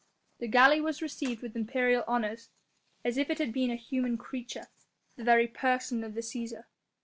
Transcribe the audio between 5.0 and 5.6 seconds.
the very